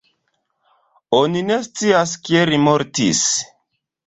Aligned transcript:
Oni 1.19 1.43
ne 1.49 1.57
scias 1.67 2.17
kiel 2.29 2.53
li 2.55 2.61
mortis. 2.65 3.23